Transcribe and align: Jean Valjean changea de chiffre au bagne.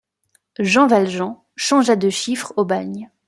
Jean 0.57 0.87
Valjean 0.87 1.43
changea 1.55 1.95
de 1.95 2.09
chiffre 2.09 2.55
au 2.57 2.65
bagne. 2.65 3.11